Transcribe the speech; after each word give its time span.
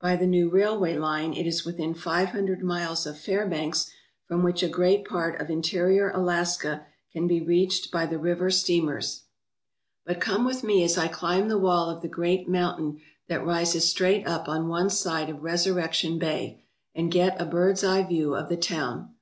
By 0.00 0.16
the 0.16 0.26
new 0.26 0.48
railway 0.50 0.96
line 0.96 1.34
it 1.34 1.46
is 1.46 1.64
within 1.64 1.94
five 1.94 2.30
hundred 2.30 2.64
miles 2.64 3.06
of 3.06 3.16
Fairbanks 3.16 3.88
from 4.26 4.42
which 4.42 4.60
a 4.60 4.68
great 4.68 5.04
part 5.04 5.40
of 5.40 5.50
interior 5.50 6.10
Alaska 6.10 6.84
can 7.12 7.28
be 7.28 7.40
reached 7.40 7.92
by 7.92 8.04
the 8.04 8.18
river 8.18 8.50
steamers. 8.50 9.22
250 10.08 10.08
THE 10.08 10.08
CITY 10.08 10.08
OF 10.08 10.08
SEWARD 10.08 10.08
But 10.08 10.24
come 10.24 10.44
with 10.44 10.64
me 10.64 10.82
as 10.84 10.98
I 10.98 11.06
climb 11.16 11.48
the 11.48 11.58
wall 11.58 11.88
of 11.90 12.02
the 12.02 12.08
great 12.08 12.48
moun 12.48 12.76
tain 12.76 13.00
that 13.28 13.46
rises 13.46 13.88
straight 13.88 14.26
up 14.26 14.48
on 14.48 14.66
one 14.66 14.90
side 14.90 15.30
of 15.30 15.44
Resurrection 15.44 16.18
Bay 16.18 16.60
and 16.92 17.08
get 17.12 17.40
a 17.40 17.46
bird's 17.46 17.84
eye 17.84 18.02
view 18.02 18.34
of 18.34 18.48
the 18.48 18.56
town. 18.56 19.14